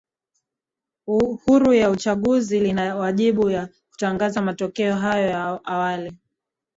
[1.07, 6.17] e huru ya uchanguzi ina wajibu wa kutangaza matokeo hayo ya awali